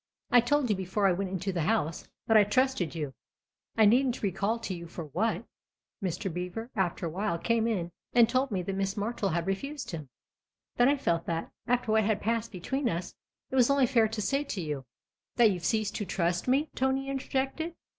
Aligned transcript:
I 0.31 0.41
told 0.41 0.67
you 0.67 0.75
before 0.75 1.05
I 1.05 1.11
went 1.11 1.29
into 1.29 1.51
the 1.53 1.61
house 1.61 2.07
that 2.25 2.35
I 2.35 2.43
trusted 2.43 2.95
you 2.95 3.13
I 3.77 3.85
needn't 3.85 4.23
recall 4.23 4.57
to 4.57 4.73
you 4.73 4.87
for 4.87 5.03
what. 5.05 5.45
Mr. 6.01 6.33
Beever 6.33 6.71
after 6.75 7.05
a 7.05 7.09
while 7.11 7.37
came 7.37 7.67
in 7.67 7.91
and 8.11 8.27
told 8.27 8.49
me 8.49 8.63
that 8.63 8.75
Miss 8.75 8.95
Martle 8.95 9.31
had 9.33 9.45
refused 9.45 9.91
him. 9.91 10.09
Then 10.77 10.89
I 10.89 10.97
felt 10.97 11.27
that, 11.27 11.51
after 11.67 11.91
what 11.91 12.03
had 12.03 12.19
passed 12.19 12.51
between 12.51 12.89
us, 12.89 13.13
it 13.51 13.55
was 13.55 13.69
only 13.69 13.85
fair 13.85 14.07
to 14.07 14.21
say 14.23 14.43
to 14.43 14.59
you 14.59 14.85
""That 15.35 15.51
you've 15.51 15.63
ceased 15.65 15.93
to 15.97 16.05
trust 16.05 16.47
me?" 16.47 16.71
Tony 16.75 17.07
inter 17.07 17.27
jected. 17.27 17.75